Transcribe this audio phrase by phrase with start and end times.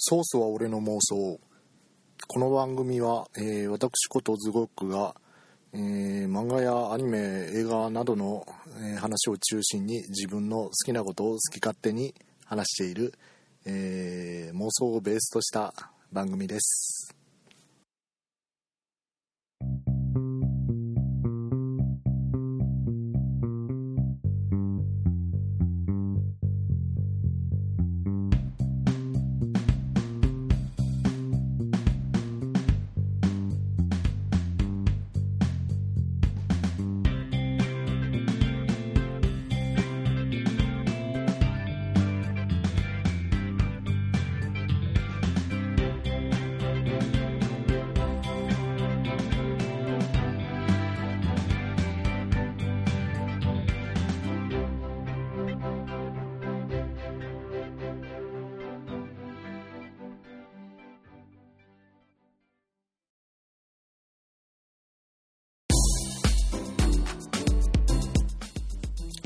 [0.00, 1.40] ソースは俺の妄想。
[2.28, 5.16] この番組は、えー私ことズゴックが、
[5.72, 8.46] えー漫画やアニメ映画などの、
[8.80, 12.14] えー話を中心に自分の好きなことを好き勝手に
[12.44, 13.12] 話している、
[13.64, 15.74] え妄想をベースとした
[16.12, 17.17] 番組です。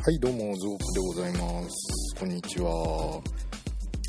[0.04, 2.16] はいどうもズゴックでございます。
[2.18, 3.22] こんにちは。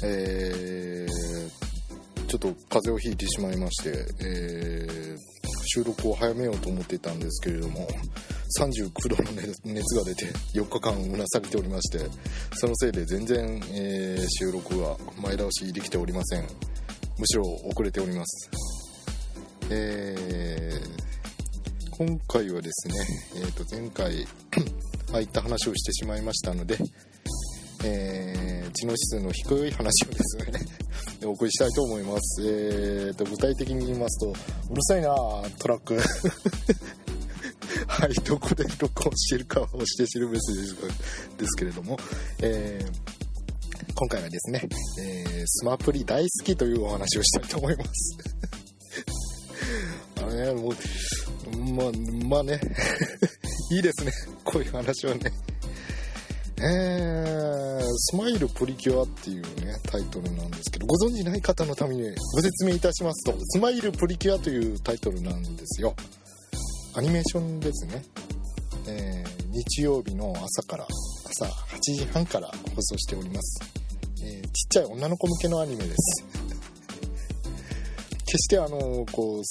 [0.03, 5.17] えー、ちょっと風邪をひいてしまいまして、えー
[5.75, 7.87] 収録を早めようと思っていたんですけれども
[8.59, 9.31] 39度の
[9.65, 11.99] 熱が出て4日間うなされておりまして
[12.53, 16.41] そのせいで全然、えー収録は前倒しできておりません。
[17.19, 18.49] むしろ遅れております。
[19.69, 21.03] えー
[21.95, 22.95] 今回はですね、
[23.35, 24.25] えー、と前回
[25.13, 26.77] ああいった話をしてしまいましたので、
[27.85, 30.45] えー知能指数の低い話をですね
[31.25, 34.31] お送りしたいと思います、えー、と具体的に言いますと
[34.71, 35.09] うるさいな
[35.59, 35.99] トラック。
[37.87, 40.75] はいどこで録音してるかは押して知るべしです
[41.37, 41.99] ですけれども、
[42.41, 43.13] えー
[43.95, 44.67] 今回はですね、
[44.99, 48.17] えースマプリ大好きというお話をしたいと思います。
[50.17, 50.75] あのねもう
[51.57, 51.91] まあ
[52.27, 52.59] まあね。
[53.71, 54.11] いいですね。
[54.43, 55.31] こういう話はね。
[56.65, 62.03] えー、スマイルプリキュアっていうねタイトルなんですけどご存知ない方のために
[62.33, 65.93] ご説明いたしますとスマイルプリキュアというタイトルなんですよ。
[66.93, 68.03] アニメーションですね、
[68.87, 70.87] えー日曜日の朝から
[71.25, 73.61] 朝8時半から放送しております、
[74.23, 76.25] えーちっちゃい女の子向けのアニメです。
[78.25, 79.41] 決してあのこう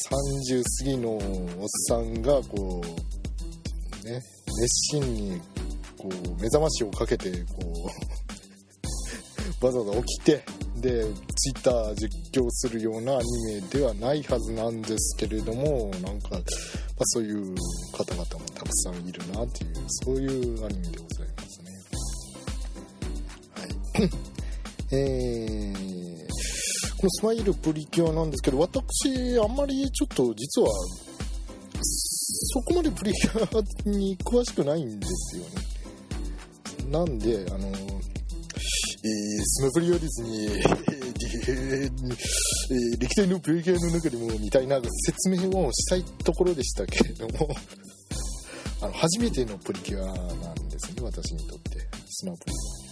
[0.51, 3.12] 30過ぎのおっさんがこう
[4.05, 4.23] ね。
[4.61, 5.41] 熱心に
[5.99, 7.91] こう目覚ましをかけてこ
[9.61, 10.45] う わざわざ起きて
[10.77, 16.43] でツイッター実況するようなアニメではないはずなんですけれどもなんか、まあ、
[17.05, 17.55] そういう
[17.93, 21.71] 方々もたくさんいるなっていうそういうアニメでございますね。
[23.55, 24.11] はい。
[24.99, 25.93] えー
[27.03, 30.69] このスマイルプリキュアなんですけど私あんまりちょっと実は
[32.53, 35.51] そこまでプリキュアに詳しくないんですよね
[36.91, 37.75] なんであの、えー
[39.45, 40.29] スマプリはですね、
[41.49, 47.49] えー歴代のプリキュアの中でもみたいな説明をしたいところでしたけれども
[48.83, 50.15] あの初めてのプリキュアなん
[50.69, 52.83] ですね私にとってスマプリは。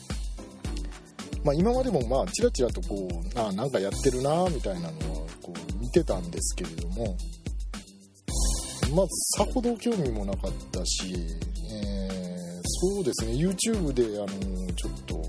[1.44, 7.16] まあ、今までもまあちらちらとこうあなんかやってるなみたいなのはこう見てたんですけれども
[8.94, 11.14] まあさほど興味もなかったし、
[11.72, 12.20] えー
[12.82, 15.22] そうですね YouTube であのちょっと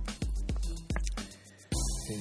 [2.12, 2.14] え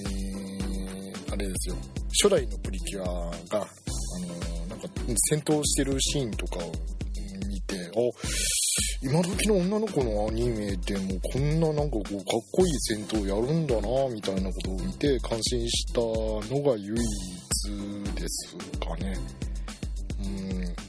[1.12, 1.76] ーあれですよ。
[2.22, 4.88] 初代のプリキュアがあのなんか
[5.30, 6.72] 戦闘してるシーンとかを
[7.46, 7.90] 見てあ
[9.02, 19.16] 今時の女の子のアニメでもこんななんかこうかっこいい戦闘やるんだなみたいなことを見て感心したのが唯一ですかね。
[20.22, 20.79] うん。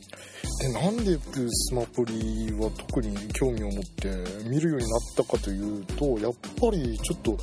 [0.74, 1.18] なんで
[1.50, 4.10] スマプリは特に興味を持って
[4.50, 7.38] 見るようになったかというとやっぱりちょっと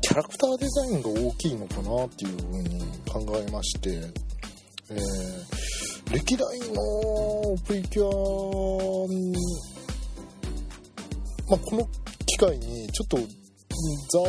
[0.00, 3.90] キャラクターデザインが大きいのかなっていうふうに考えまして、
[4.90, 5.66] えー
[6.12, 8.08] 歴代のプリキュア、
[11.50, 11.88] まあ、この
[12.26, 13.22] 機会にちょっとざ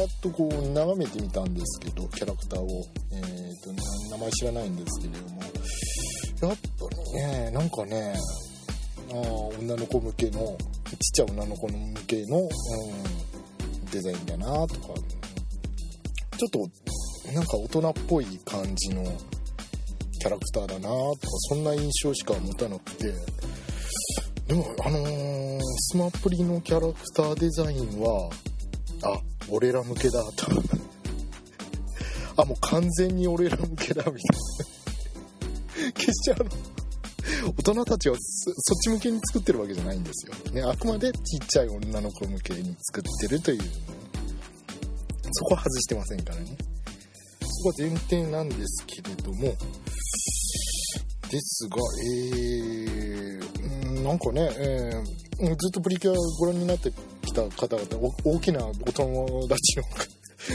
[0.02, 3.72] ーっとこう眺めてみたんですけどキャラクターを、えー、と
[4.12, 5.42] 名前知らないんですけれども
[6.42, 6.58] やっ
[7.18, 7.52] ね。
[7.52, 8.14] なんかね
[9.12, 9.14] あ
[9.60, 14.88] 女の子向けのちっちゃい女の子向けの、うん、デザインだなとか。
[16.38, 19.04] ちょっとなんか大人っぽい感じの
[20.20, 21.18] キャラクターだなとか
[21.50, 23.14] そんな印象しか持たなくて。
[24.48, 28.30] でもあのースマプリのキャラクターデザインは
[29.04, 29.20] あ
[29.50, 30.48] 俺ら向けだと。
[32.42, 34.38] あもう完全に俺ら向けだみたい
[35.88, 35.94] な。
[35.94, 36.46] 決してあの。
[37.68, 43.62] 大人たちはそっち向けに作ってるわけじゃないんですよ、ね、あくまでちっちゃい女の子向けに作ってるという。
[45.34, 46.56] そこは外してませんからね。
[47.42, 49.54] そこは前提なんですけれども。
[51.30, 51.76] ですが
[52.06, 56.90] えー、なんかね、えー、ずっとプリキュアご覧になって
[57.26, 59.84] きた方々大きなお友達の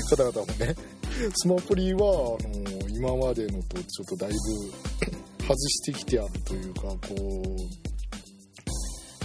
[0.09, 0.75] 方々もね
[1.37, 4.92] スマプリはあの今までのとちょっとだいぶ
[5.43, 7.83] 外してきてあるというかこう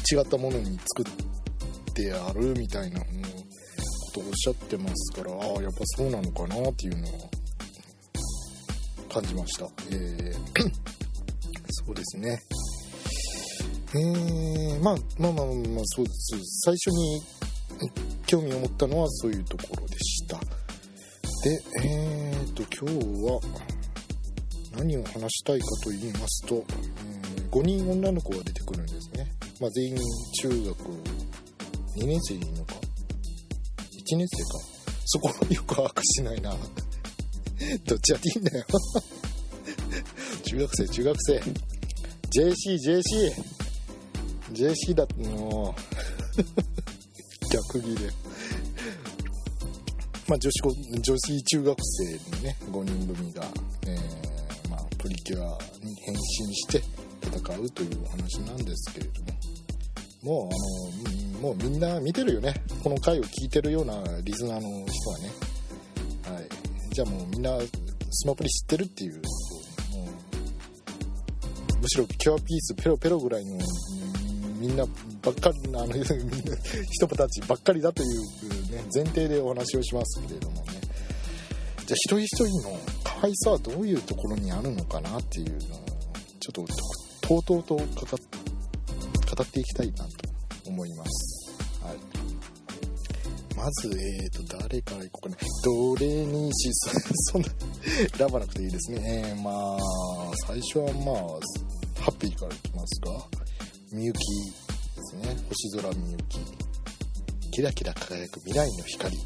[0.09, 1.05] 違ったものに作っ
[1.93, 3.05] てあるみたいなこ
[4.13, 7.13] とをおっしゃってますからああやっぱそうなのかなっていうのは
[9.09, 10.33] 感じました、えー、
[11.85, 12.39] そうですね。
[13.93, 16.37] えー、まあまあまあまあそうです。
[16.65, 17.21] 最初に
[18.25, 20.39] 興味を持ったのはそういうところでした。
[21.43, 23.76] でえーと今日は
[24.77, 29.27] 何を話したいかと言いますと、えー、5人女の子が出てくるんですね、
[29.59, 29.97] まあ、全員
[30.41, 30.57] 中学
[31.97, 32.75] 2年生でいいのか
[34.07, 34.77] 1年生か。
[35.05, 36.55] そこよく把握しないな。
[37.85, 38.65] どっちやっていいんだよ。
[40.43, 41.41] 中学生中学生。
[42.29, 43.33] JCJC
[44.53, 45.75] JC だっての
[47.51, 48.11] 逆ギレ。
[50.27, 53.49] まあ女子女子中学生のね5人組が、
[54.97, 56.81] プリキュアに変身して
[57.21, 59.37] 戦うというお話なんですけれども。
[60.23, 62.53] もうあのもうみんな見てるよね。
[62.83, 65.31] この回を聞いてるようなリスナーの人はね。
[66.33, 66.49] はい。
[66.91, 67.57] じゃあもうみんな
[68.11, 69.13] スマプリ知ってるっていう。
[69.13, 69.19] も
[71.75, 73.57] うむしろキュアピースペロペロぐらいの
[74.59, 74.85] みんな
[75.21, 80.81] ばっかりあの 人たちばっかりだという、ね、前提でお話をしますけれどもね。
[81.85, 82.79] じゃあ一人一人の
[83.19, 85.79] 可愛さはどういうところにあるのかなっていうのを
[86.39, 86.65] ちょっと
[87.27, 87.81] とうとうと語
[89.43, 90.11] っていきたいなと
[90.67, 91.83] 思います。
[91.83, 91.97] はい。
[93.55, 95.37] まず、えーと、誰からいこうかな。
[95.63, 96.69] どれにし、
[97.31, 97.47] そんな、
[98.15, 99.23] 選ばなくていいですね。
[99.27, 99.77] えー、まあ、
[100.45, 103.11] 最初はまあ、ハッピーからいきますが、
[103.93, 104.21] みゆきで
[105.01, 105.35] すね。
[105.49, 106.39] 星空みゆき。
[107.51, 109.17] キラキラ輝く未来の光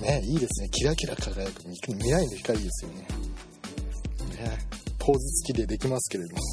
[0.00, 0.22] ね。
[0.24, 0.70] いいですね。
[0.70, 3.00] キラキラ輝く未来の光ですよね。
[3.00, 3.06] ね、
[4.98, 6.40] ポーズ付きでできますけれども。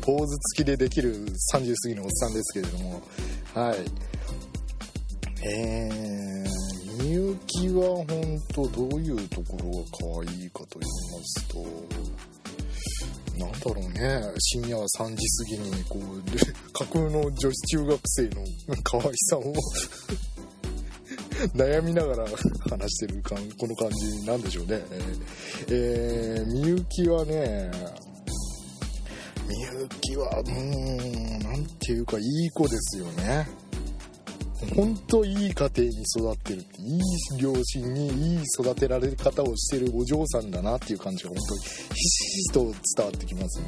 [0.00, 3.02] ポーズ付きでできる30過ぎのおっさんですけれども。
[3.54, 3.78] はい。
[5.48, 9.84] えー、みゆきは本当どういうところが
[10.24, 11.66] 可愛いかと言いますと、
[13.38, 16.02] なんだろうね、深夜3時過ぎに、こう、
[16.72, 18.42] 架空の女子中学生の
[18.82, 19.52] 可愛さを
[21.54, 22.24] 悩みながら
[22.70, 24.80] 話してるかんこの感じなんでしょうね。
[25.68, 27.70] えー、みゆきはね、
[29.48, 33.46] みゆきは、うーん、なんていうか、いい子ですよね。
[34.74, 37.00] ほんといい家庭に育ってるっていい
[37.38, 42.60] 両親にいい育てられ方をしてるお嬢さんだなっていう感じが本当にひしひしと
[42.96, 43.66] 伝わってきますね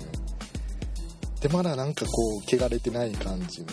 [1.42, 3.66] でまだなんかこう汚れてない感じの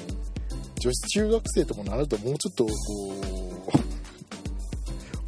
[0.78, 3.85] 女子中学生ともなるともうちょっとこう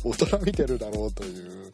[0.09, 1.71] 大人見てるだろうという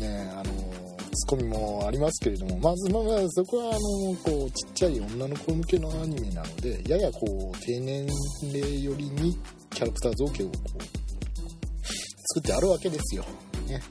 [0.00, 8.06] ねあのツッコミもありますけれどもまずまあそこはあのこうちっちゃい女の子向けのアニメなのでややこう低年
[8.52, 9.38] 齢寄りに
[9.70, 10.82] キャラクター造形をこう
[12.34, 13.24] 作ってあるわけですよ。
[13.68, 13.82] ね、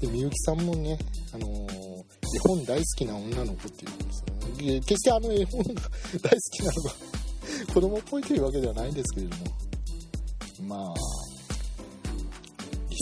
[0.00, 0.98] でみゆきさんもね
[1.32, 6.90] あの絵本大好きな女の子っていうんですよ、ね、決してあの絵本が大好きなのが
[7.72, 9.44] 子供っぽいというわけではないんですけれども。
[10.66, 11.17] まあ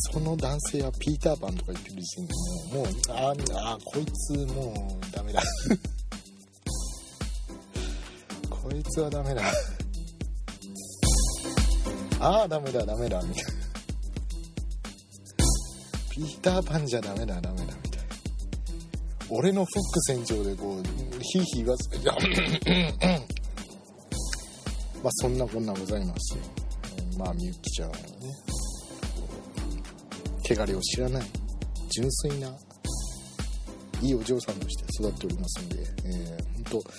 [0.08, 3.30] 理想の男性はピーターパンとか言ってる時点でもうもうあ
[3.72, 5.42] あこいつもうダメだ。
[8.50, 9.42] こいつはダメだ。
[12.20, 13.50] ああダメだダメだみたいな
[16.10, 18.06] ピーターパンじゃダメだダメだみたいな。
[19.28, 20.82] 俺のフック船長でこう
[21.20, 21.90] ヒーヒー言わず
[25.02, 26.40] まあそんなこんなございますよ。
[27.18, 28.02] まあみゆきちゃんはね、
[30.48, 31.24] 汚れを知らない、
[31.90, 32.48] 純粋な、
[34.00, 36.90] いいお嬢さんとして育っておりますので、えー、本当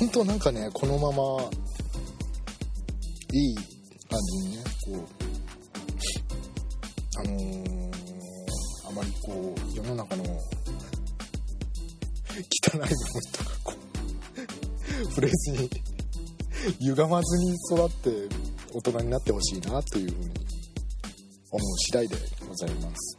[0.00, 1.50] 本当なんかね、このまま、
[3.32, 3.54] いい
[4.08, 5.20] 感じにね、こう、
[7.20, 7.90] あのー、
[8.88, 10.38] あまりこう、世の中の汚い
[12.72, 12.86] 部分
[13.32, 15.70] とかこう、触れずに
[16.80, 18.36] 歪まずに育って
[18.74, 20.30] 大人になってほしいなというふうに
[21.50, 22.16] 思う次第で
[22.60, 23.18] ざいます。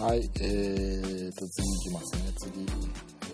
[0.00, 2.32] はいえーと次いきますね。
[2.38, 2.66] 次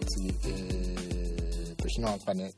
[0.07, 2.51] 次えーと日の茜。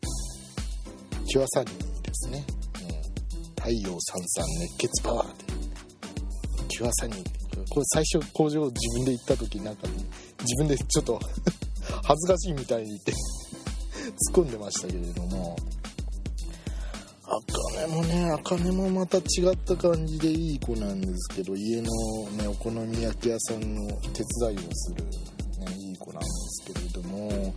[1.29, 2.45] キュアサニーですね、
[2.81, 5.45] えー、太陽さんさん熱血パワーで。
[6.69, 7.25] キュアサニー
[7.69, 9.95] これ最初工場自分で行った時なんか、ね、
[10.41, 11.21] 自分でちょっと
[12.05, 13.15] 恥ずかしいみたいに言って突
[14.43, 15.57] っ込んでましたけれども。
[17.83, 21.83] あかねもねあかねもまた違った感じでいい子なんですけど家の
[22.37, 25.05] ねお好み焼き屋さんの手伝いをする、
[25.65, 27.55] ね、いい子なんですけれども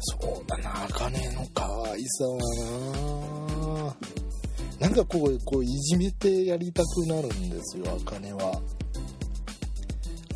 [0.00, 3.96] そうだなあかねの可愛さは
[4.80, 4.86] な。
[4.86, 8.60] なんかこうこういじめてやりたくなるんですよあかねは。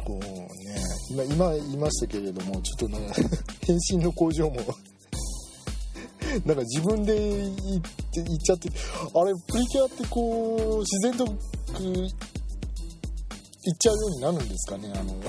[0.07, 0.49] こうね
[1.11, 3.11] 今今言いましたけれどもちょっとね
[3.67, 4.57] 変身の工場も
[6.47, 8.71] なんか自分で言って言っちゃって
[9.15, 11.39] あれプリキュアってこう自然と言っ
[13.79, 15.15] ちゃうようになるんですかねあの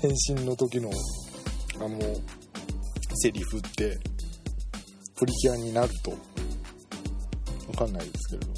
[0.00, 0.90] 変身の時の
[1.80, 1.98] あの
[3.16, 3.98] セリフって
[5.16, 6.12] プリキュアになると。
[7.68, 8.48] 分かんないですけれど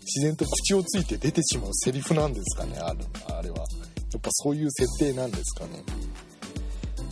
[0.00, 3.58] 自然と口をついて出てしまうセリフなんですかねあるあれは。
[4.12, 5.82] やっぱそういう設定なんですかね。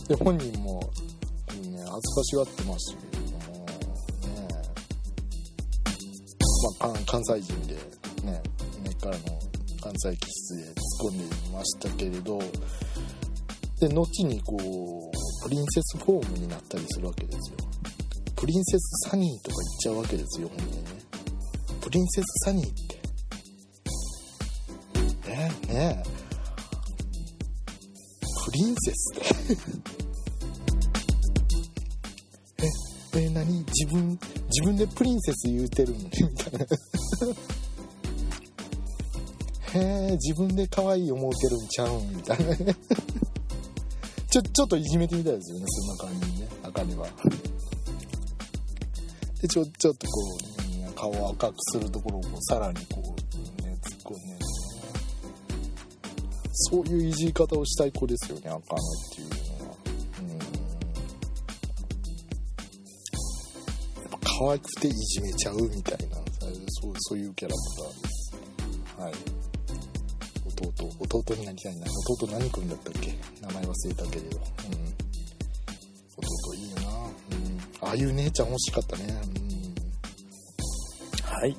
[0.07, 0.79] で本人も
[1.95, 4.43] 恥ずかしがってましたけれども、ね
[6.81, 7.75] まあ、関西人で
[8.23, 8.43] ね
[8.83, 9.23] 根っからの
[9.81, 10.73] 関西気質で突っ
[11.11, 12.39] 込んでいましたけれど
[13.79, 14.61] で後にこう
[15.43, 17.57] プリンセスフォームになったりするわけですよ。
[18.35, 20.89] プリンセスサニーとか言っちゃうわけですよ本当にね。
[21.81, 22.95] プリンセスサニーって。
[25.29, 25.73] ねえ？
[25.73, 26.09] ねえ。
[28.45, 29.17] プリンセスっ
[29.95, 30.04] て。
[33.77, 34.17] 自分
[34.47, 36.05] 自分でプリンセス言うてるのに。
[36.05, 36.65] みたいな
[39.75, 42.55] へえ自分で可愛い思うてるんちゃうんみたいな。
[44.29, 46.47] ちょちょっといじめてみたいですよねそんな感じにね。
[46.63, 47.07] あかねは。
[49.41, 50.21] でちょちょっとこ
[50.89, 54.45] う、顔を赤くするところをこうさらにこうね突っ込んで。
[56.57, 58.61] そういういじり方をしたい子ですよねあかね
[59.11, 59.44] っていう。
[64.39, 66.17] 可愛くていじめちゃうみたいな
[66.81, 68.35] そうそういうキャラクターです
[68.97, 69.13] はい。
[70.45, 70.71] 弟
[71.19, 71.85] 弟になりたいな。
[72.07, 73.13] 弟何君だったっけ？
[73.41, 74.43] 名前忘れたけれど、うん、
[76.17, 79.07] 弟いいよな、うん、ああいう姉ちゃん欲しかったね、う
[81.21, 81.55] ん、はい。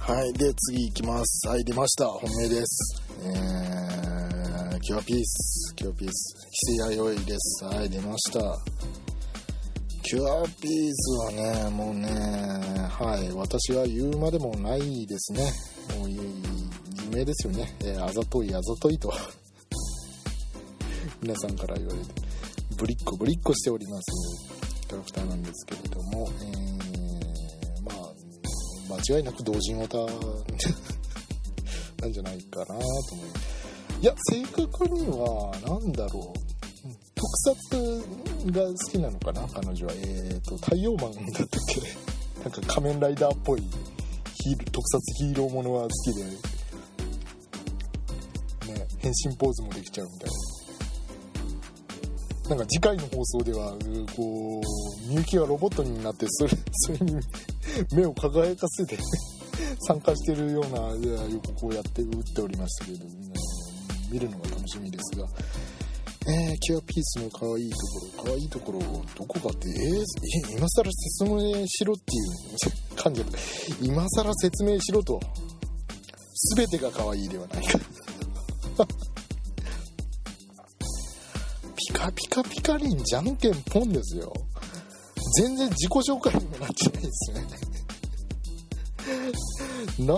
[0.00, 0.32] はい。
[0.32, 1.48] で次いきます。
[1.48, 2.06] はい出ました。
[2.08, 3.02] 本命です。
[3.22, 5.74] えー、キュアピース。
[5.76, 6.34] キュアピース。
[6.50, 7.64] キセヤヨイです。
[7.64, 8.58] はい出ました。
[10.08, 12.08] キュアピースはね、もうね、
[12.88, 15.52] はい、私は言うまでもないですね。
[15.98, 16.20] もう有
[17.10, 17.76] 名ですよね。
[17.80, 19.12] えー、あざとい、あざといと
[21.20, 22.06] 皆さんから言われて、
[22.76, 24.04] ぶりっこぶりっこしております
[24.86, 29.98] キャラクターなんですけれども、えー、まあ、間違いなく同人オタ
[32.00, 34.00] なんじゃないかなと思います。
[34.02, 36.45] いや、正確には、何だろう。
[37.16, 38.04] 特撮
[38.52, 39.48] が好きなのかな？
[39.48, 39.92] 彼女は。
[39.94, 41.80] えっ、ー、と、太陽マンだったっけ？
[42.44, 43.62] なんか仮面ライダーっぽい。
[44.44, 46.30] ヒー特撮ヒーローものは好きで、ね、
[48.98, 50.36] 変身ポーズもできちゃうみたいな。
[52.50, 53.72] なんか次回の放送では、
[54.14, 57.16] こう、みゆきがロボットになって、それ、 それに
[57.92, 58.96] 目を輝かせて
[59.88, 60.78] 参加してるような
[61.28, 63.10] 予告をやって打っておりましたけど、ね、
[64.12, 65.26] 見るのが楽しみですが、
[66.28, 73.30] えー、キュアピースの可愛いところ、可愛いところを、どこかって、えー、今更説明しろっていう感じだ。
[73.80, 75.20] 今更説明しろと。
[76.56, 77.78] 全てが可愛いではないか。
[81.76, 84.32] ピカピカピカリンじゃんけんポンですよ。
[85.38, 87.46] 全然自己紹介にもなってないですね。
[89.98, 90.14] な、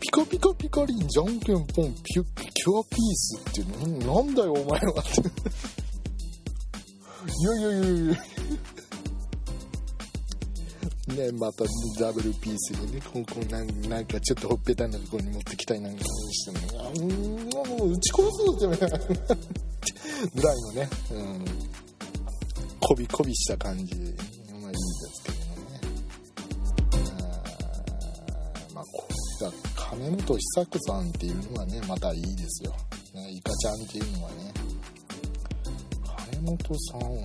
[0.00, 2.24] ピカピカピカリンじゃんけんポンピュ
[2.54, 3.62] キュアピースって
[4.04, 5.20] ななんだよお前はって
[7.40, 8.16] いやいやいやいや
[11.08, 11.64] ねまた
[11.98, 17.08] ダブルピースでねここなんなんかちょっとほっぺたのところに持ってきたいなんかしてもうん
[17.78, 18.86] もう打ち殺そうって
[20.34, 21.44] ぐらいのねうん
[22.80, 24.37] こびこびした感じで
[29.98, 32.72] 金本久子さんっていうのはねまたいいですよ、
[33.14, 34.54] ね、イカちゃんっていうのはね。
[36.30, 37.16] 金本さん金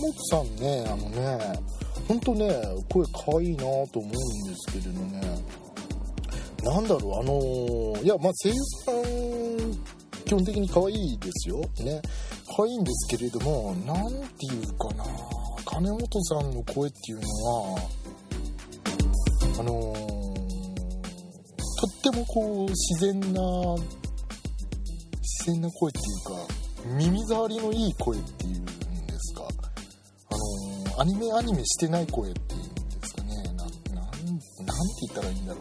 [0.00, 1.60] 本さんねあのね
[2.08, 2.50] ほんとね
[2.90, 4.14] 声可愛いなと思うんで
[4.56, 5.20] すけれどね。
[6.62, 8.54] なんだろうあのーいやまあ声優
[8.86, 11.60] さん基本的に可愛いですよ。
[11.84, 12.00] ね。
[12.56, 15.04] 可愛いんですけれどもなんていうかな。
[15.66, 17.28] 金本さんの声っていうの
[17.74, 17.78] は
[19.60, 20.11] あのー
[21.82, 23.42] とってもこう自然な
[25.20, 28.72] 自然な声っていうか耳障りのいい声っていうんで
[29.18, 29.42] すか？
[30.30, 33.34] あのーアニメアニメしてない声っていうんですかね。
[33.56, 33.74] ななんて
[35.08, 35.60] 言ったらいいんだろ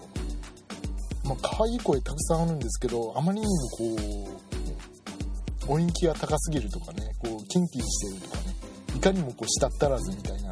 [1.23, 1.27] う。
[1.27, 3.95] まあ可愛い声たくさんあるんですけどあまりにもこ
[5.67, 8.55] う音域が高すぎるとかねこうキンキンしてるとかね
[8.95, 10.51] いかにもこう舌足らずみたいな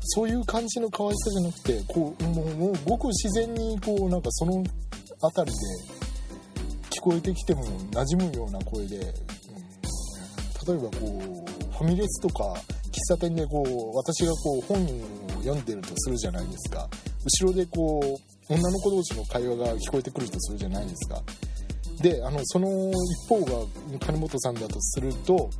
[0.00, 4.62] そういう感じの可愛さじゃなくてこうもうもうごく自然にこうなんかその
[5.20, 5.64] 辺りで
[6.90, 9.66] 聞こえてきても馴染むような声で、うん
[10.66, 12.52] 例えばこうファミレスとか
[12.90, 16.88] 喫茶店でこう私がこう本を読んでるとするじゃないですか。
[17.42, 21.22] 後ろでこう女の子同士の会話が聞こえてくるとするじゃないですか。
[22.00, 23.64] であのその一方が
[24.00, 25.50] 金本さんだとすると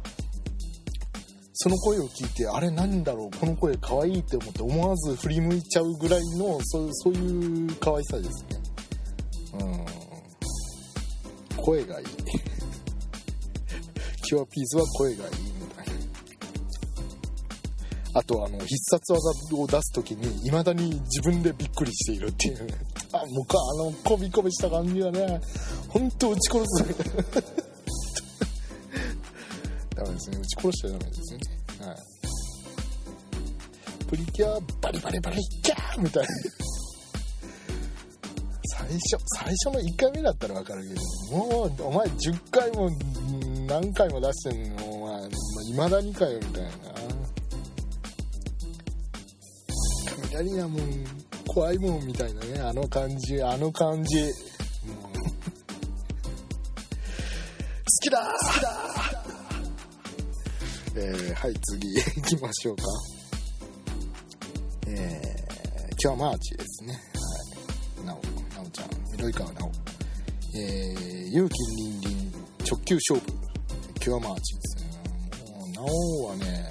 [1.54, 8.55] その声を聞いてあれなんだろうこの声可愛いって思って思わず振り向いちゃうぐらいのそうそういう可愛さですね。
[9.60, 9.86] うん。
[11.56, 12.06] 声がいい。
[14.22, 15.92] キュアピースは声がいいみたいな。
[18.14, 22.66] あとあの必殺技を出す時に未だに自分でびっくりしているっていう。
[22.66, 22.74] ね
[23.12, 25.40] あもうかあのコビコビした感じがね。
[25.88, 26.84] 本当撃ち殺す。
[29.94, 30.38] ダメですね。
[30.38, 31.40] 撃ち殺しちゃダメですね。
[31.86, 31.96] はい。
[34.06, 36.28] プリキュアバリバリバリキャーみたいな。
[38.88, 42.88] 最初最初の1回目だったら分かるけどもうお前10回も
[43.66, 46.70] 何回も出してんのお前いまだにかよみたいな
[50.30, 51.04] 雷やもん
[51.48, 54.32] 怖いもんみたいなねあの感じあの感じもう好
[58.02, 58.70] きだ好きだ
[60.98, 62.82] えー、はい次行きましょうか
[64.86, 64.96] えー、
[66.02, 67.15] 今日はマーチですね
[69.16, 69.70] なおちゃん緑川なお
[70.54, 73.26] えー、勇気凛々直球勝負。
[73.96, 74.86] 今日はマーチですね。
[75.52, 76.70] もうなおはね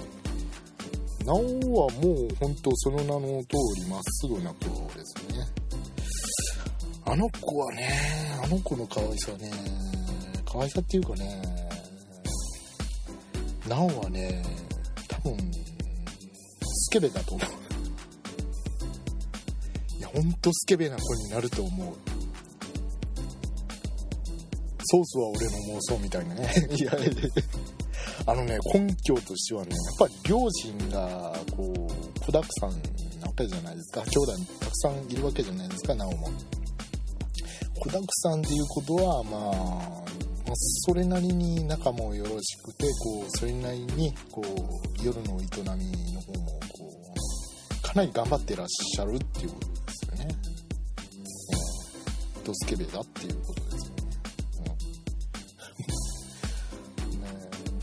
[1.25, 5.45] なおはもう本当その名の通りまっすぐな子ですね。
[7.05, 7.89] あの子はね
[8.43, 9.51] あの子の可愛さね
[10.45, 11.41] 可愛さっていうかね
[13.67, 14.43] なおはね
[15.07, 15.37] 多分
[16.63, 17.47] スケベだと思う。
[19.97, 22.14] いやほんとスケベな子になると思う。
[24.85, 26.49] ソースは俺の妄想みたいなね。
[26.75, 26.91] いや
[28.27, 32.71] あのね根拠としてはねやっぱり両親がこう子だくさん
[33.19, 34.01] なわけじゃないですか。
[34.03, 36.29] 兄弟たくさんいるわけじゃないですかなおも。
[37.79, 39.41] 子だくさんっていうことはまあ
[40.47, 45.45] まあそれなりに仲もよろしくてこうそれなりにこう夜の営
[45.77, 46.91] みの方もこ
[47.79, 50.35] うかなり頑張ってらっしゃるっていうことですよね。
[52.37, 53.64] うん、ドスケベだっていうこと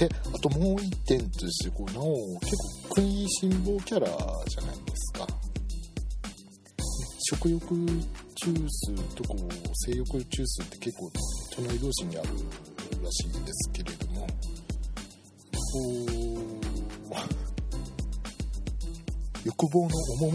[0.03, 2.57] であともう一点としてこうなお結
[2.89, 4.09] 構食いしん坊キャラ
[4.49, 5.27] じゃないですか。
[7.25, 9.39] 食欲中枢とこう
[9.87, 11.09] 性欲中枢って結構
[11.55, 12.29] 隣同士にある
[13.03, 14.29] らしいんですけれどもこ
[15.85, 16.03] う
[19.45, 19.91] 欲望の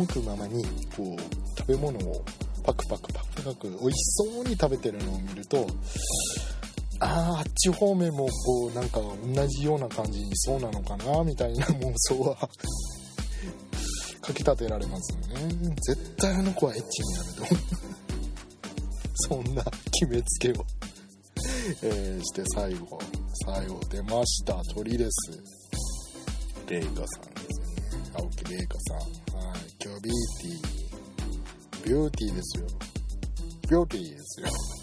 [0.05, 0.63] 赴くままに
[0.95, 2.23] こう食べ物を
[2.63, 5.67] パクパクパクパク美味しそうに食べてるのを見ると
[6.99, 12.35] あああっち方面もこうなんか同じような感じにそうなのかなみたいな妄想は
[14.21, 15.75] かきたてられますよね。
[15.81, 17.45] 絶対あの子はエッチになると
[19.29, 19.63] そんな
[19.99, 20.65] 決めつけを、
[21.81, 22.99] えして最後
[23.45, 24.61] 最後出ました。
[24.73, 25.41] 鳥です。
[26.67, 27.59] レイカさんです
[27.95, 28.11] ね。
[28.15, 28.97] 青木レイカさん。
[28.97, 29.59] はい。
[29.81, 31.85] 今日ビーティー。
[31.85, 32.67] ビューティーですよ。
[33.63, 34.76] ビューティーですよ。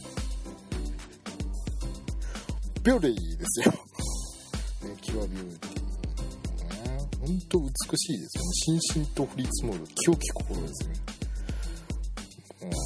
[2.85, 3.73] ビューティーですよ。
[3.73, 7.67] ねキュアビューティーね本当美
[7.97, 8.51] しいですよね。
[8.53, 11.01] しんしんと降り積もる清き心ですよね
[12.63, 12.79] うん本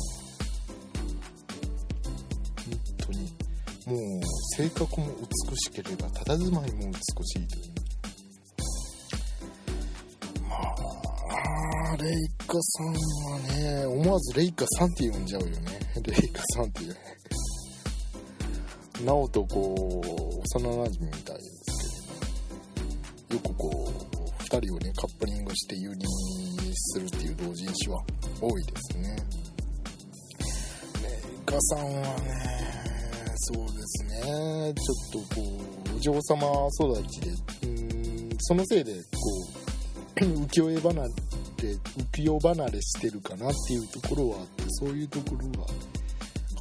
[2.98, 3.18] 当に
[3.86, 4.22] もう
[4.56, 5.06] 性格も
[5.48, 7.74] 美しければ佇まいも美しいという。
[10.48, 10.56] ま
[11.92, 12.12] あレイ
[12.46, 15.80] カさんはね思わずレイカさんって呼んじゃうよね。
[16.04, 16.96] レイカさんっていう。
[19.04, 22.08] なおとこう幼なじみみたいです
[23.28, 26.06] けどよくこう2人をねカップリングして有利に
[26.74, 28.02] するっていう同人誌は
[28.40, 29.16] 多いですね。
[31.02, 32.68] レイカさんはね
[33.36, 34.74] そうですね。
[34.74, 35.42] ちょっとこ
[35.92, 36.46] うお嬢様
[36.98, 37.30] 育ちで
[37.62, 39.00] うんそのせいでこ
[40.20, 41.08] う 浮世絵離れ
[42.14, 45.68] 浮世離れしてるかなっていうところはあってそういうところは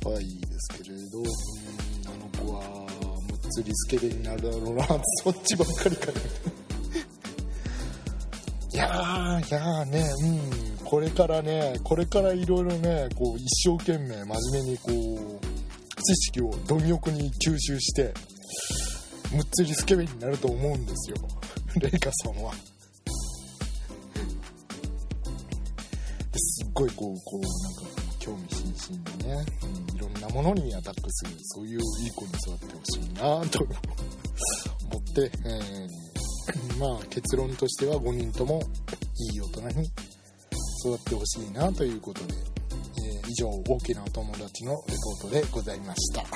[0.03, 1.23] 可愛いですけれど。
[3.57, 4.85] むっつりスケベになるだろうな
[5.23, 6.13] そっちばっかりかね
[8.73, 10.85] いやーいやーねうん。
[10.85, 18.13] これからねこれからいろいろねこう一生懸命真面目にこう知識を貪欲に吸収して
[19.33, 21.17] むっつりスケベになると思うんですよ。
[21.81, 22.53] レイカさんは。
[26.31, 33.73] で すっごいこうこうなんか興味津々でね、うん、いろなものにアタックするそういういい子に育ってほしいなと思
[34.99, 38.61] って、えー、まあ結論としては5人とも
[39.33, 39.87] いい大人に
[40.85, 44.77] 育ってほしいなということで、えー、以上大きなお友達のレ
[45.21, 46.21] ポートでございました。
[46.21, 46.27] は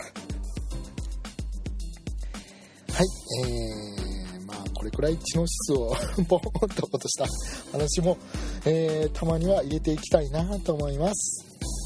[3.04, 3.08] い
[3.46, 5.96] えー、まあこれくらい知能指数を
[6.28, 7.26] ボーンと落とした
[7.72, 8.18] 話も、
[8.66, 11.46] えー、たまには入れていきたいなと思います。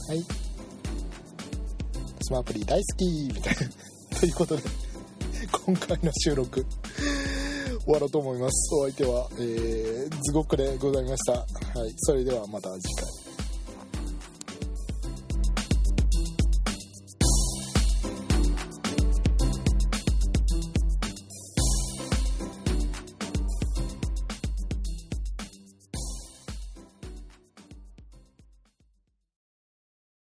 [0.10, 0.45] はい。
[2.26, 4.20] スマアプリ大好きみたいな。
[4.20, 4.64] ということで
[5.52, 6.66] 今回の収録
[7.84, 8.74] 終わろうと思います。
[8.74, 11.34] お相手は、えー、ズゴックでございました。
[11.80, 11.94] はい。
[11.98, 13.15] それではまた次回。